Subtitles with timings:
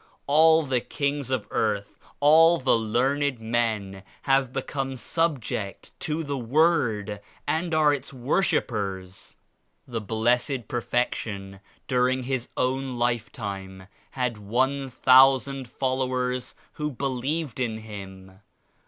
[0.25, 7.21] All the kings of earth, all the learned men have become subject to the Word
[7.45, 9.35] and are its worshippers.
[9.87, 17.77] The Blessed Perfection during His own life time had one thousand followers who believed in
[17.77, 18.39] Him.